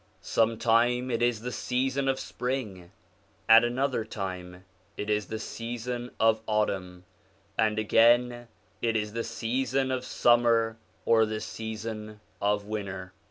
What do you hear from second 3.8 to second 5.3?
time it is